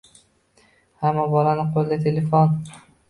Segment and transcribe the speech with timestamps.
[1.03, 2.57] Hamma bolani qo’lida telefon.